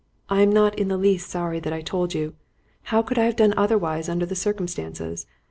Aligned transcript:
I 0.29 0.41
am 0.41 0.51
not 0.51 0.79
in 0.79 0.87
the 0.87 0.97
least 0.97 1.29
sorry 1.29 1.59
that 1.59 1.71
I 1.71 1.81
told 1.81 2.15
you. 2.15 2.33
How 2.85 3.03
could 3.03 3.19
I 3.19 3.25
have 3.25 3.35
done 3.35 3.53
otherwise 3.55 4.09
under 4.09 4.25
the 4.25 4.33
circumstances? 4.35 5.27